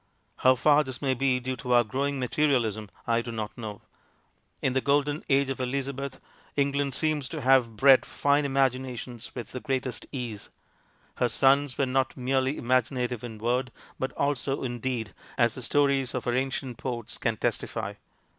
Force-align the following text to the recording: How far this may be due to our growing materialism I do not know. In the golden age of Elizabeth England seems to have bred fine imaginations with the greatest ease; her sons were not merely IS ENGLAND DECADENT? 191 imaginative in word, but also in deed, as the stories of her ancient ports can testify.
How 0.37 0.55
far 0.55 0.83
this 0.83 0.99
may 0.99 1.13
be 1.13 1.39
due 1.39 1.55
to 1.57 1.73
our 1.73 1.83
growing 1.83 2.19
materialism 2.19 2.89
I 3.05 3.21
do 3.21 3.31
not 3.31 3.55
know. 3.55 3.83
In 4.59 4.73
the 4.73 4.81
golden 4.81 5.23
age 5.29 5.51
of 5.51 5.59
Elizabeth 5.61 6.19
England 6.55 6.95
seems 6.95 7.29
to 7.29 7.41
have 7.41 7.75
bred 7.75 8.03
fine 8.03 8.43
imaginations 8.43 9.29
with 9.35 9.51
the 9.51 9.59
greatest 9.59 10.07
ease; 10.11 10.49
her 11.17 11.29
sons 11.29 11.77
were 11.77 11.85
not 11.85 12.17
merely 12.17 12.53
IS 12.53 12.57
ENGLAND 12.63 12.83
DECADENT? 12.85 12.99
191 13.13 13.21
imaginative 13.21 13.23
in 13.23 13.37
word, 13.37 13.71
but 13.99 14.11
also 14.13 14.63
in 14.63 14.79
deed, 14.79 15.13
as 15.37 15.53
the 15.53 15.61
stories 15.61 16.15
of 16.15 16.25
her 16.25 16.33
ancient 16.33 16.79
ports 16.79 17.19
can 17.19 17.37
testify. 17.37 17.93